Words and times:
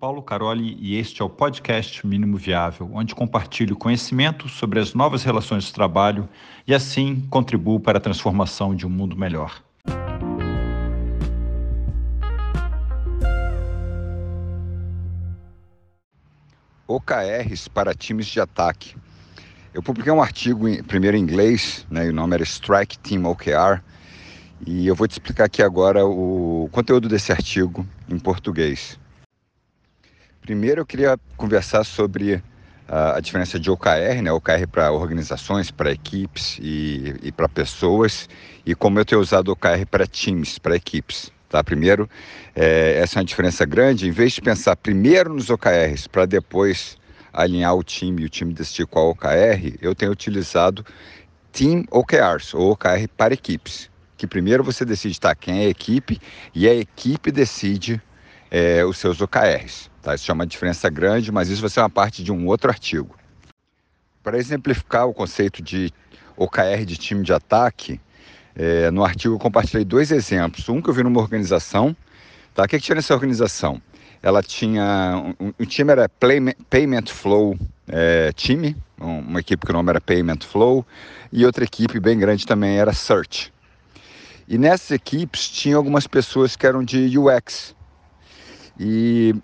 Paulo 0.00 0.22
Caroli 0.22 0.78
e 0.80 0.96
este 0.96 1.20
é 1.20 1.24
o 1.26 1.28
podcast 1.28 2.06
Mínimo 2.06 2.38
Viável, 2.38 2.90
onde 2.94 3.14
compartilho 3.14 3.76
conhecimento 3.76 4.48
sobre 4.48 4.80
as 4.80 4.94
novas 4.94 5.22
relações 5.22 5.64
de 5.64 5.74
trabalho 5.74 6.26
e 6.66 6.74
assim 6.74 7.20
contribuo 7.28 7.78
para 7.78 7.98
a 7.98 8.00
transformação 8.00 8.74
de 8.74 8.86
um 8.86 8.88
mundo 8.88 9.14
melhor. 9.14 9.62
OKRs 16.88 17.68
para 17.68 17.92
times 17.92 18.26
de 18.26 18.40
ataque. 18.40 18.96
Eu 19.74 19.82
publiquei 19.82 20.10
um 20.10 20.22
artigo 20.22 20.66
em, 20.66 20.82
primeiro 20.82 21.18
em 21.18 21.20
inglês, 21.20 21.86
né, 21.90 22.06
e 22.06 22.08
o 22.08 22.12
nome 22.14 22.34
era 22.36 22.42
Strike 22.42 22.98
Team 23.00 23.26
OKR, 23.26 23.82
e 24.66 24.86
eu 24.86 24.94
vou 24.94 25.06
te 25.06 25.12
explicar 25.12 25.44
aqui 25.44 25.62
agora 25.62 26.06
o 26.06 26.70
conteúdo 26.72 27.06
desse 27.06 27.30
artigo 27.30 27.86
em 28.08 28.18
português. 28.18 28.99
Primeiro 30.40 30.80
eu 30.80 30.86
queria 30.86 31.18
conversar 31.36 31.84
sobre 31.84 32.42
a, 32.88 33.16
a 33.16 33.20
diferença 33.20 33.58
de 33.58 33.70
OKR, 33.70 34.22
né? 34.22 34.32
OKR 34.32 34.66
para 34.70 34.90
organizações, 34.90 35.70
para 35.70 35.92
equipes 35.92 36.58
e, 36.60 37.14
e 37.22 37.32
para 37.32 37.48
pessoas, 37.48 38.28
e 38.64 38.74
como 38.74 38.98
eu 38.98 39.04
tenho 39.04 39.20
usado 39.20 39.52
OKR 39.52 39.86
para 39.90 40.06
times, 40.06 40.58
para 40.58 40.74
equipes. 40.74 41.30
Tá? 41.48 41.62
Primeiro, 41.62 42.08
é, 42.54 42.98
essa 42.98 43.18
é 43.18 43.20
uma 43.20 43.24
diferença 43.24 43.64
grande. 43.66 44.08
Em 44.08 44.12
vez 44.12 44.32
de 44.32 44.40
pensar 44.40 44.76
primeiro 44.76 45.34
nos 45.34 45.50
OKRs 45.50 46.06
para 46.06 46.26
depois 46.26 46.96
alinhar 47.32 47.74
o 47.74 47.82
time 47.82 48.22
e 48.22 48.24
o 48.24 48.28
time 48.28 48.54
decidir 48.54 48.86
qual 48.86 49.10
OKR, 49.10 49.76
eu 49.80 49.94
tenho 49.94 50.10
utilizado 50.12 50.84
Team 51.52 51.84
OKRs, 51.90 52.54
ou 52.54 52.72
OKR 52.72 53.08
para 53.16 53.34
equipes 53.34 53.90
que 54.20 54.26
primeiro 54.26 54.62
você 54.62 54.84
decide 54.84 55.18
tá, 55.18 55.34
quem 55.34 55.62
é 55.62 55.66
a 55.66 55.70
equipe 55.70 56.20
e 56.54 56.68
a 56.68 56.74
equipe 56.74 57.32
decide 57.32 58.00
é, 58.50 58.84
os 58.84 58.98
seus 58.98 59.18
OKRs. 59.22 59.89
Tá? 60.02 60.14
Isso 60.14 60.30
é 60.30 60.34
uma 60.34 60.46
diferença 60.46 60.88
grande, 60.88 61.30
mas 61.30 61.48
isso 61.48 61.60
vai 61.60 61.70
ser 61.70 61.80
uma 61.80 61.90
parte 61.90 62.22
de 62.24 62.32
um 62.32 62.46
outro 62.46 62.70
artigo. 62.70 63.16
Para 64.22 64.38
exemplificar 64.38 65.06
o 65.06 65.14
conceito 65.14 65.62
de 65.62 65.92
OKR 66.36 66.84
de 66.86 66.96
time 66.96 67.22
de 67.22 67.32
ataque, 67.32 68.00
é, 68.54 68.90
no 68.90 69.04
artigo 69.04 69.34
eu 69.34 69.38
compartilhei 69.38 69.84
dois 69.84 70.10
exemplos. 70.10 70.68
Um 70.68 70.80
que 70.80 70.90
eu 70.90 70.94
vi 70.94 71.02
numa 71.02 71.20
organização. 71.20 71.96
Tá? 72.54 72.64
O 72.64 72.68
que, 72.68 72.78
que 72.78 72.84
tinha 72.84 72.96
nessa 72.96 73.14
organização? 73.14 73.80
Ela 74.22 74.42
tinha. 74.42 75.34
Um, 75.40 75.52
um 75.58 75.64
time 75.64 75.92
era 75.92 76.08
Payment 76.08 77.06
Flow 77.06 77.58
é, 77.88 78.32
Time, 78.32 78.76
uma 78.98 79.40
equipe 79.40 79.64
que 79.64 79.72
o 79.72 79.74
nome 79.74 79.90
era 79.90 80.00
Payment 80.00 80.40
Flow, 80.42 80.86
e 81.32 81.44
outra 81.46 81.64
equipe 81.64 81.98
bem 81.98 82.18
grande 82.18 82.46
também 82.46 82.78
era 82.78 82.92
Search. 82.92 83.52
E 84.46 84.58
nessas 84.58 84.90
equipes 84.90 85.48
tinha 85.48 85.76
algumas 85.76 86.06
pessoas 86.06 86.56
que 86.56 86.66
eram 86.66 86.84
de 86.84 87.16
UX. 87.18 87.74
E 88.78 89.34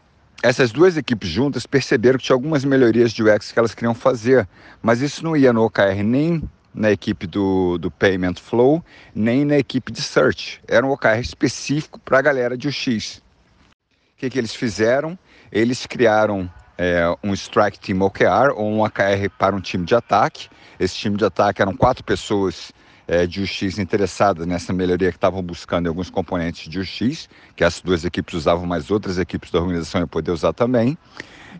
essas 0.43 0.71
duas 0.71 0.97
equipes 0.97 1.29
juntas 1.29 1.67
perceberam 1.67 2.19
que 2.19 2.25
tinha 2.25 2.35
algumas 2.35 2.65
melhorias 2.65 3.13
de 3.13 3.23
UX 3.23 3.53
que 3.53 3.59
elas 3.59 3.75
queriam 3.75 3.95
fazer, 3.95 4.47
mas 4.83 5.01
isso 5.01 5.25
não 5.25 5.37
ia 5.37 5.53
no 5.53 5.65
OKR 5.65 6.03
nem 6.05 6.43
na 6.75 6.91
equipe 6.91 7.27
do, 7.27 7.79
do 7.79 7.91
Payment 7.91 8.35
Flow, 8.35 8.85
nem 9.15 9.45
na 9.45 9.57
equipe 9.57 9.91
de 9.91 10.03
Search. 10.03 10.61
Era 10.69 10.87
um 10.87 10.91
OKR 10.91 11.19
específico 11.21 11.99
para 11.99 12.19
a 12.19 12.23
galera 12.23 12.57
de 12.57 12.69
UX. 12.69 13.17
O 13.17 14.19
que, 14.19 14.29
que 14.29 14.39
eles 14.39 14.55
fizeram? 14.55 15.19
Eles 15.51 15.87
criaram 15.87 16.51
é, 16.77 17.05
um 17.25 17.33
Strike 17.33 17.79
Team 17.79 18.03
OKR 18.03 18.53
ou 18.55 18.71
um 18.71 18.85
OKR 18.85 19.31
para 19.39 19.57
um 19.57 19.61
time 19.61 19.87
de 19.87 19.95
ataque. 19.95 20.49
Esse 20.79 20.97
time 20.97 21.17
de 21.17 21.25
ataque 21.25 21.63
eram 21.63 21.75
quatro 21.75 22.05
pessoas 22.05 22.73
é, 23.09 23.27
de 23.27 23.43
UX 23.43 23.79
interessadas 23.79 24.47
nessa 24.47 24.73
melhoria 24.73 25.11
que 25.11 25.17
estavam 25.17 25.43
buscando 25.43 25.87
em 25.87 25.89
alguns 25.89 26.11
componentes 26.11 26.69
de 26.69 26.81
UX, 26.81 27.29
que 27.55 27.65
as 27.65 27.81
duas 27.81 28.05
equipes 28.05 28.35
usavam, 28.35 28.67
mas 28.67 28.91
outras 28.91 29.19
equipes 29.19 29.51
da 29.51 29.61
organização 29.61 30.01
iam 30.01 30.09
poder 30.09 30.33
usar 30.33 30.53
também. 30.53 30.99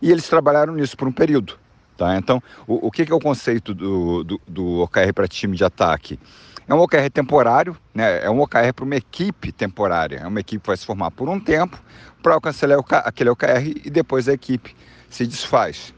E 0.01 0.11
eles 0.11 0.27
trabalharam 0.27 0.73
nisso 0.75 0.95
por 0.97 1.07
um 1.07 1.11
período. 1.11 1.57
Tá? 1.97 2.15
Então, 2.15 2.41
o, 2.67 2.87
o 2.87 2.91
que, 2.91 3.05
que 3.05 3.11
é 3.11 3.15
o 3.15 3.19
conceito 3.19 3.73
do, 3.73 4.23
do, 4.23 4.41
do 4.47 4.79
OKR 4.81 5.13
para 5.13 5.27
time 5.27 5.57
de 5.57 5.63
ataque? 5.63 6.19
É 6.67 6.73
um 6.75 6.79
OKR 6.79 7.09
temporário, 7.11 7.77
né? 7.95 8.23
é 8.23 8.29
um 8.29 8.41
OKR 8.41 8.73
para 8.75 8.85
uma 8.85 8.95
equipe 8.95 9.51
temporária. 9.51 10.17
É 10.17 10.27
uma 10.27 10.39
equipe 10.39 10.61
que 10.61 10.67
vai 10.67 10.77
se 10.77 10.85
formar 10.85 11.11
por 11.11 11.29
um 11.29 11.39
tempo 11.39 11.81
para 12.21 12.33
alcançar 12.33 12.67
aquele 13.05 13.29
OKR 13.29 13.81
e 13.85 13.89
depois 13.89 14.27
a 14.27 14.33
equipe 14.33 14.75
se 15.09 15.25
desfaz. 15.25 15.93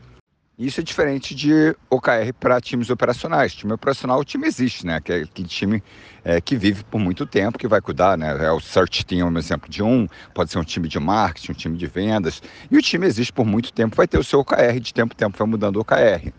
Isso 0.59 0.81
é 0.81 0.83
diferente 0.83 1.33
de 1.33 1.73
OKR 1.89 2.33
para 2.37 2.59
times 2.59 2.89
operacionais. 2.89 3.55
Time 3.55 3.71
operacional, 3.71 4.19
o 4.19 4.25
time 4.25 4.45
existe, 4.45 4.85
né? 4.85 4.99
Que 4.99 5.13
é 5.13 5.15
aquele 5.21 5.47
time 5.47 5.81
é, 6.21 6.41
que 6.41 6.57
vive 6.57 6.83
por 6.83 6.99
muito 6.99 7.25
tempo, 7.25 7.57
que 7.57 7.65
vai 7.65 7.79
cuidar, 7.79 8.17
né? 8.17 8.35
É 8.45 8.51
o 8.51 8.59
Search 8.59 9.05
Team 9.05 9.25
é 9.25 9.31
um 9.31 9.37
exemplo 9.37 9.69
de 9.69 9.81
um, 9.81 10.05
pode 10.33 10.51
ser 10.51 10.59
um 10.59 10.63
time 10.65 10.89
de 10.89 10.99
marketing, 10.99 11.53
um 11.53 11.55
time 11.55 11.77
de 11.77 11.87
vendas. 11.87 12.43
E 12.69 12.77
o 12.77 12.81
time 12.81 13.07
existe 13.07 13.31
por 13.31 13.45
muito 13.45 13.71
tempo, 13.71 13.95
vai 13.95 14.05
ter 14.05 14.17
o 14.17 14.23
seu 14.23 14.41
OKR, 14.41 14.81
de 14.81 14.93
tempo 14.93 15.13
em 15.13 15.15
tempo 15.15 15.37
vai 15.37 15.47
mudando 15.47 15.77
o 15.77 15.79
OKR. 15.79 16.33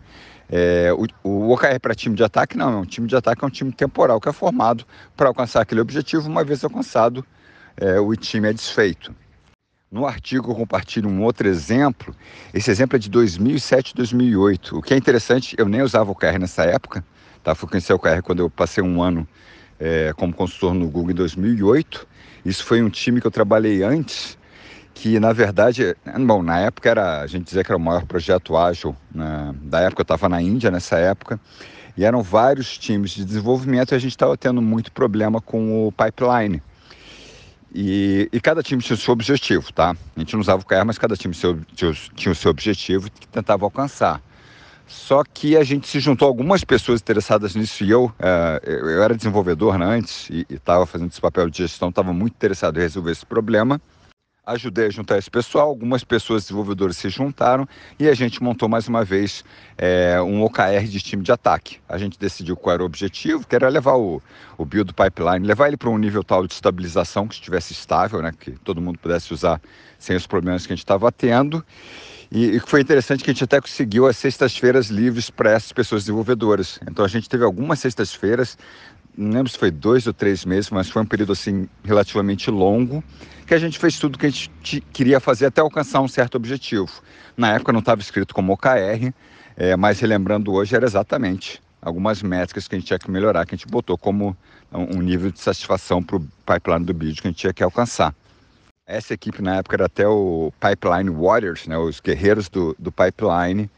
É, 0.51 0.91
o, 0.93 1.07
o 1.27 1.51
OKR 1.53 1.79
para 1.81 1.95
time 1.95 2.15
de 2.15 2.23
ataque 2.23 2.55
não, 2.55 2.73
é 2.73 2.77
um 2.77 2.85
time 2.85 3.07
de 3.07 3.15
ataque 3.15 3.43
é 3.43 3.47
um 3.47 3.49
time 3.49 3.71
temporal 3.71 4.21
que 4.21 4.29
é 4.29 4.33
formado 4.33 4.85
para 5.17 5.29
alcançar 5.29 5.61
aquele 5.61 5.81
objetivo, 5.81 6.29
uma 6.29 6.43
vez 6.43 6.63
alcançado, 6.63 7.25
é, 7.75 7.99
o 7.99 8.15
time 8.15 8.49
é 8.49 8.53
desfeito. 8.53 9.15
No 9.91 10.07
artigo 10.07 10.49
eu 10.49 10.55
compartilho 10.55 11.09
um 11.09 11.21
outro 11.21 11.49
exemplo. 11.49 12.15
Esse 12.53 12.71
exemplo 12.71 12.95
é 12.95 12.99
de 12.99 13.09
2007 13.09 13.93
2008. 13.93 14.77
O 14.77 14.81
que 14.81 14.93
é 14.93 14.97
interessante, 14.97 15.53
eu 15.59 15.67
nem 15.67 15.81
usava 15.81 16.09
o 16.09 16.13
OKR 16.13 16.39
nessa 16.39 16.63
época. 16.63 17.03
Tá? 17.43 17.53
Fui 17.53 17.67
conhecer 17.67 17.91
o 17.91 17.97
OKR 17.97 18.21
quando 18.23 18.39
eu 18.39 18.49
passei 18.49 18.81
um 18.81 19.03
ano 19.03 19.27
é, 19.77 20.13
como 20.15 20.33
consultor 20.33 20.73
no 20.73 20.87
Google 20.89 21.11
em 21.11 21.15
2008. 21.15 22.07
Isso 22.45 22.63
foi 22.63 22.81
um 22.81 22.89
time 22.89 23.19
que 23.19 23.27
eu 23.27 23.31
trabalhei 23.31 23.83
antes, 23.83 24.37
que 24.93 25.19
na 25.19 25.33
verdade, 25.33 25.93
bom, 26.25 26.41
na 26.41 26.57
época 26.61 26.89
era, 26.89 27.19
a 27.19 27.27
gente 27.27 27.43
dizia 27.43 27.61
que 27.61 27.69
era 27.69 27.77
o 27.77 27.81
maior 27.81 28.05
projeto 28.05 28.55
ágil. 28.55 28.95
Né? 29.13 29.53
Da 29.63 29.81
época 29.81 29.99
eu 29.99 30.03
estava 30.03 30.29
na 30.29 30.41
Índia 30.41 30.71
nessa 30.71 30.97
época. 30.99 31.37
E 31.97 32.05
eram 32.05 32.23
vários 32.23 32.77
times 32.77 33.11
de 33.11 33.25
desenvolvimento 33.25 33.91
e 33.91 33.95
a 33.95 33.99
gente 33.99 34.11
estava 34.11 34.37
tendo 34.37 34.61
muito 34.61 34.89
problema 34.89 35.41
com 35.41 35.85
o 35.85 35.91
pipeline. 35.91 36.63
E, 37.73 38.29
e, 38.33 38.41
cada 38.41 38.61
time 38.61 38.81
tinha 38.81 38.95
o 38.95 38.99
seu 38.99 39.13
objetivo, 39.13 39.71
tá? 39.71 39.95
A 40.15 40.19
gente 40.19 40.33
não 40.33 40.41
usava 40.41 40.61
o 40.61 40.65
KR, 40.65 40.83
mas 40.85 40.97
cada 40.97 41.15
time 41.15 41.33
tinha, 41.33 41.93
tinha 42.15 42.31
o 42.31 42.35
seu 42.35 42.51
objetivo 42.51 43.09
que 43.09 43.25
tentava 43.27 43.63
alcançar. 43.63 44.21
Só 44.85 45.23
que 45.23 45.55
a 45.55 45.63
gente 45.63 45.87
se 45.87 46.01
juntou 46.01 46.27
algumas 46.27 46.65
pessoas 46.65 46.99
interessadas 46.99 47.55
nisso 47.55 47.85
e 47.85 47.89
eu, 47.89 48.11
é, 48.19 48.61
eu 48.65 49.01
era 49.01 49.15
desenvolvedor 49.15 49.77
né, 49.77 49.85
antes 49.85 50.29
e 50.29 50.45
estava 50.49 50.85
fazendo 50.85 51.09
esse 51.09 51.21
papel 51.21 51.49
de 51.49 51.59
gestão, 51.59 51.87
estava 51.87 52.11
muito 52.11 52.33
interessado 52.33 52.77
em 52.77 52.81
resolver 52.81 53.11
esse 53.11 53.25
problema 53.25 53.79
ajudei 54.45 54.87
a 54.87 54.89
juntar 54.89 55.17
esse 55.17 55.29
pessoal, 55.29 55.67
algumas 55.67 56.03
pessoas 56.03 56.43
desenvolvedores 56.43 56.97
se 56.97 57.09
juntaram 57.09 57.67
e 57.99 58.07
a 58.07 58.13
gente 58.13 58.41
montou 58.41 58.67
mais 58.67 58.87
uma 58.87 59.03
vez 59.03 59.43
é, 59.77 60.19
um 60.21 60.41
OKR 60.43 60.83
de 60.89 60.99
time 60.99 61.23
de 61.23 61.31
ataque. 61.31 61.77
A 61.87 61.97
gente 61.97 62.17
decidiu 62.17 62.55
qual 62.55 62.73
era 62.73 62.83
o 62.83 62.85
objetivo, 62.85 63.45
que 63.45 63.55
era 63.55 63.69
levar 63.69 63.97
o, 63.97 64.21
o 64.57 64.65
build 64.65 64.93
pipeline, 64.93 65.45
levar 65.45 65.67
ele 65.67 65.77
para 65.77 65.89
um 65.89 65.97
nível 65.97 66.23
tal 66.23 66.47
de 66.47 66.53
estabilização 66.53 67.27
que 67.27 67.35
estivesse 67.35 67.73
estável, 67.73 68.21
né, 68.21 68.31
que 68.37 68.51
todo 68.51 68.81
mundo 68.81 68.97
pudesse 68.97 69.33
usar 69.33 69.61
sem 69.99 70.15
os 70.15 70.25
problemas 70.25 70.65
que 70.65 70.73
a 70.73 70.75
gente 70.75 70.83
estava 70.83 71.11
tendo. 71.11 71.63
E, 72.31 72.55
e 72.55 72.59
foi 72.61 72.81
interessante 72.81 73.23
que 73.23 73.29
a 73.29 73.33
gente 73.33 73.43
até 73.43 73.59
conseguiu 73.59 74.07
as 74.07 74.17
sextas-feiras 74.17 74.87
livres 74.87 75.29
para 75.29 75.51
essas 75.51 75.71
pessoas 75.71 76.03
desenvolvedoras. 76.03 76.79
Então 76.89 77.03
a 77.03 77.07
gente 77.07 77.29
teve 77.29 77.43
algumas 77.43 77.79
sextas-feiras 77.79 78.57
não 79.17 79.31
lembro 79.31 79.51
se 79.51 79.57
foi 79.57 79.71
dois 79.71 80.07
ou 80.07 80.13
três 80.13 80.45
meses, 80.45 80.69
mas 80.69 80.89
foi 80.89 81.01
um 81.01 81.05
período 81.05 81.33
assim 81.33 81.67
relativamente 81.83 82.49
longo, 82.49 83.03
que 83.45 83.53
a 83.53 83.59
gente 83.59 83.77
fez 83.77 83.99
tudo 83.99 84.17
que 84.17 84.25
a 84.25 84.29
gente 84.29 84.81
queria 84.93 85.19
fazer 85.19 85.47
até 85.47 85.61
alcançar 85.61 86.01
um 86.01 86.07
certo 86.07 86.35
objetivo. 86.35 86.89
Na 87.35 87.53
época 87.53 87.73
não 87.73 87.79
estava 87.79 88.01
escrito 88.01 88.33
como 88.33 88.53
OKR, 88.53 89.13
é, 89.57 89.75
mas 89.75 89.99
relembrando 89.99 90.53
hoje 90.53 90.75
era 90.75 90.85
exatamente 90.85 91.61
algumas 91.81 92.21
métricas 92.21 92.67
que 92.67 92.75
a 92.75 92.79
gente 92.79 92.87
tinha 92.87 92.99
que 92.99 93.09
melhorar, 93.09 93.45
que 93.45 93.55
a 93.55 93.57
gente 93.57 93.67
botou 93.67 93.97
como 93.97 94.37
um 94.71 95.01
nível 95.01 95.31
de 95.31 95.39
satisfação 95.39 96.01
para 96.01 96.17
o 96.17 96.27
pipeline 96.45 96.85
do 96.85 96.93
vídeo 96.93 97.21
que 97.21 97.27
a 97.27 97.31
gente 97.31 97.39
tinha 97.39 97.53
que 97.53 97.63
alcançar. 97.63 98.15
Essa 98.87 99.13
equipe 99.13 99.41
na 99.41 99.57
época 99.57 99.75
era 99.75 99.85
até 99.85 100.07
o 100.07 100.51
Pipeline 100.59 101.09
Warriors, 101.09 101.67
né, 101.67 101.77
os 101.77 101.99
guerreiros 101.99 102.49
do, 102.49 102.75
do 102.77 102.91
pipeline. 102.91 103.69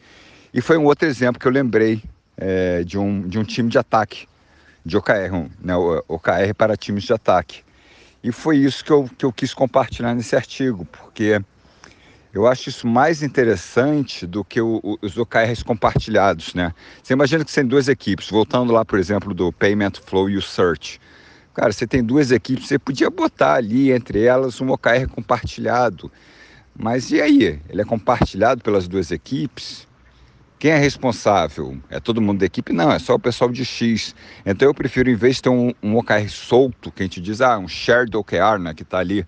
E 0.54 0.62
foi 0.62 0.78
um 0.78 0.86
outro 0.86 1.08
exemplo 1.08 1.40
que 1.40 1.48
eu 1.48 1.52
lembrei 1.52 2.02
é, 2.38 2.84
de, 2.84 2.98
um, 2.98 3.28
de 3.28 3.40
um 3.40 3.44
time 3.44 3.70
de 3.70 3.78
ataque 3.78 4.28
de 4.86 4.98
OKR, 4.98 5.50
né, 5.62 5.76
OKR 6.08 6.54
para 6.58 6.76
times 6.76 7.04
de 7.04 7.14
ataque. 7.14 7.62
E 8.24 8.32
foi 8.32 8.58
isso 8.58 8.84
que 8.84 8.92
eu, 8.92 9.10
que 9.18 9.26
eu 9.26 9.34
quis 9.34 9.54
compartilhar 9.54 10.14
nesse 10.14 10.36
artigo, 10.36 10.86
porque 10.86 11.42
eu 12.34 12.48
acho 12.48 12.70
isso 12.70 12.88
mais 12.88 13.22
interessante 13.22 14.26
do 14.26 14.44
que 14.44 14.60
o, 14.60 14.80
o, 14.84 14.98
os 15.02 15.18
OKRs 15.18 15.62
compartilhados, 15.62 16.54
né? 16.54 16.74
Você 17.02 17.14
imagina 17.14 17.46
que 17.46 17.52
você 17.52 17.62
tem 17.62 17.70
duas 17.70 17.88
equipes, 17.88 18.30
voltando 18.30 18.74
lá, 18.74 18.84
por 18.84 18.98
exemplo, 18.98 19.34
do 19.34 19.52
Payment 19.52 19.94
Flow 20.06 20.30
e 20.30 20.38
o 20.38 20.42
Search. 20.42 21.00
Cara, 21.54 21.72
você 21.72 21.86
tem 21.86 22.04
duas 22.04 22.32
equipes, 22.32 22.68
você 22.68 22.80
podia 22.80 23.10
botar 23.12 23.54
ali 23.56 23.92
entre 23.92 24.24
elas 24.24 24.60
um 24.60 24.72
OKR 24.72 25.08
compartilhado. 25.14 26.12
Mas 26.76 27.12
e 27.12 27.22
aí? 27.22 27.62
Ele 27.70 27.82
é 27.82 27.86
compartilhado 27.86 28.64
pelas 28.64 28.88
duas 28.88 29.12
equipes? 29.12 29.88
Quem 30.64 30.72
é 30.72 30.78
responsável? 30.78 31.78
É 31.90 32.00
todo 32.00 32.22
mundo 32.22 32.40
da 32.40 32.46
equipe? 32.46 32.72
Não, 32.72 32.90
é 32.90 32.98
só 32.98 33.16
o 33.16 33.20
pessoal 33.20 33.52
de 33.52 33.66
X. 33.66 34.16
Então 34.46 34.70
eu 34.70 34.74
prefiro, 34.74 35.10
em 35.10 35.14
vez 35.14 35.36
de 35.36 35.42
ter 35.42 35.50
um, 35.50 35.74
um 35.84 35.98
OKR 35.98 36.30
solto, 36.30 36.90
que 36.90 37.04
a 37.04 37.06
gente 37.06 37.20
diz, 37.20 37.42
ah, 37.42 37.58
um 37.58 37.68
shared 37.68 38.16
OKR, 38.16 38.58
né, 38.62 38.74
que 38.74 38.84
está 38.84 39.00
ali 39.00 39.28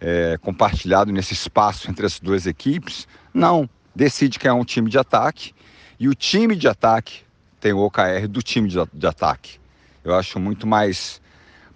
é, 0.00 0.38
compartilhado 0.40 1.12
nesse 1.12 1.34
espaço 1.34 1.90
entre 1.90 2.06
as 2.06 2.18
duas 2.18 2.46
equipes. 2.46 3.06
Não, 3.34 3.68
decide 3.94 4.38
que 4.38 4.48
é 4.48 4.52
um 4.54 4.64
time 4.64 4.88
de 4.88 4.96
ataque 4.96 5.52
e 6.00 6.08
o 6.08 6.14
time 6.14 6.56
de 6.56 6.66
ataque 6.66 7.20
tem 7.60 7.74
o 7.74 7.80
OKR 7.80 8.26
do 8.26 8.40
time 8.40 8.66
de, 8.66 8.78
de 8.94 9.06
ataque. 9.06 9.60
Eu 10.02 10.14
acho 10.14 10.40
muito 10.40 10.66
mais, 10.66 11.20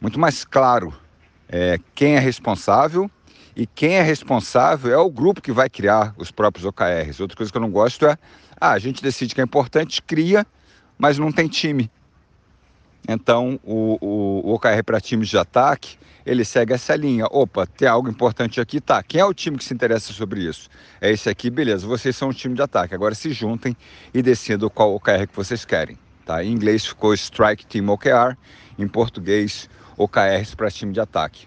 muito 0.01 0.19
mais 0.19 0.43
claro 0.43 0.91
é, 1.51 1.79
quem 1.95 2.17
é 2.17 2.19
responsável 2.19 3.11
e 3.57 3.67
quem 3.67 3.95
é 3.95 4.03
responsável 4.03 4.93
é 4.93 4.99
o 4.99 5.11
grupo 5.11 5.41
que 5.41 5.51
vai 5.51 5.71
criar 5.71 6.15
os 6.19 6.31
próprios 6.31 6.67
OKRs. 6.67 7.21
Outra 7.21 7.35
coisa 7.35 7.51
que 7.51 7.57
eu 7.57 7.63
não 7.63 7.71
gosto 7.71 8.07
é, 8.07 8.19
ah, 8.61 8.73
a 8.73 8.79
gente 8.79 9.03
decide 9.03 9.35
que 9.35 9.41
é 9.41 9.45
importante, 9.45 10.03
cria, 10.03 10.47
mas 10.99 11.19
não 11.19 11.33
tem 11.33 11.49
time. 11.49 11.91
Então, 13.09 13.59
o, 13.65 13.97
o, 13.99 14.51
o 14.51 14.55
OKR 14.55 14.83
para 14.85 15.01
times 15.01 15.29
de 15.29 15.39
ataque, 15.39 15.97
ele 16.27 16.45
segue 16.45 16.75
essa 16.75 16.95
linha. 16.95 17.25
Opa, 17.31 17.67
tem 17.67 17.89
algo 17.89 18.11
importante 18.11 18.61
aqui, 18.61 18.79
tá. 18.79 19.03
Quem 19.03 19.23
é 19.23 19.25
o 19.25 19.33
time 19.33 19.57
que 19.57 19.65
se 19.65 19.73
interessa 19.73 20.13
sobre 20.13 20.41
isso? 20.41 20.69
É 21.01 21.11
esse 21.11 21.31
aqui, 21.31 21.49
beleza. 21.49 21.87
Vocês 21.87 22.15
são 22.15 22.29
um 22.29 22.33
time 22.33 22.55
de 22.55 22.61
ataque. 22.61 22.95
Agora 22.95 23.15
se 23.15 23.33
juntem 23.33 23.75
e 24.13 24.21
decidam 24.21 24.69
qual 24.69 24.95
OKR 24.95 25.27
que 25.29 25.35
vocês 25.35 25.65
querem. 25.65 25.97
Tá? 26.27 26.45
Em 26.45 26.53
inglês 26.53 26.85
ficou 26.85 27.15
Strike 27.15 27.65
Team 27.65 27.89
OKR, 27.89 28.37
em 28.79 28.87
português 28.87 29.71
OKRs 29.97 30.55
para 30.55 30.71
time 30.71 30.93
de 30.93 31.01
ataque. 31.01 31.47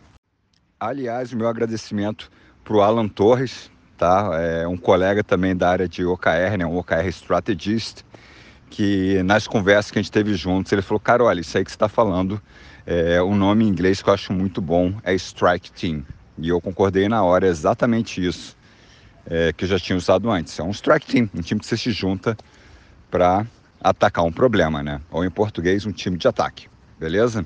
Aliás, 0.79 1.33
o 1.33 1.37
meu 1.37 1.49
agradecimento 1.49 2.31
para 2.63 2.73
o 2.73 2.81
Alan 2.81 3.09
Torres, 3.09 3.69
tá? 3.97 4.29
É 4.39 4.65
um 4.65 4.77
colega 4.77 5.21
também 5.21 5.53
da 5.53 5.69
área 5.69 5.89
de 5.89 6.05
OKR, 6.05 6.57
né? 6.57 6.65
um 6.65 6.77
OKR 6.77 7.05
Strategist, 7.09 8.05
que 8.69 9.21
nas 9.23 9.45
conversas 9.45 9.91
que 9.91 9.99
a 9.99 10.01
gente 10.01 10.11
teve 10.11 10.35
juntos, 10.35 10.71
ele 10.71 10.81
falou, 10.81 11.01
cara, 11.01 11.25
olha, 11.25 11.41
isso 11.41 11.57
aí 11.57 11.65
que 11.65 11.71
você 11.71 11.75
está 11.75 11.89
falando, 11.89 12.41
é, 12.85 13.21
o 13.21 13.35
nome 13.35 13.65
em 13.65 13.67
inglês 13.67 14.01
que 14.01 14.09
eu 14.09 14.13
acho 14.13 14.31
muito 14.31 14.61
bom 14.61 14.93
é 15.03 15.13
Strike 15.15 15.69
Team. 15.73 16.05
E 16.37 16.47
eu 16.47 16.61
concordei 16.61 17.09
na 17.09 17.23
hora, 17.23 17.45
é 17.45 17.49
exatamente 17.49 18.25
isso 18.25 18.55
é, 19.25 19.51
que 19.51 19.65
eu 19.65 19.67
já 19.67 19.77
tinha 19.77 19.97
usado 19.97 20.31
antes. 20.31 20.57
É 20.57 20.63
um 20.63 20.71
Strike 20.71 21.05
Team, 21.05 21.29
um 21.35 21.41
time 21.41 21.59
que 21.59 21.67
você 21.67 21.75
se 21.75 21.91
junta 21.91 22.37
para 23.11 23.45
atacar 23.81 24.23
um 24.23 24.31
problema, 24.31 24.81
né? 24.81 25.01
Ou 25.11 25.25
em 25.25 25.29
português, 25.29 25.85
um 25.85 25.91
time 25.91 26.17
de 26.17 26.25
ataque, 26.25 26.69
beleza? 26.97 27.45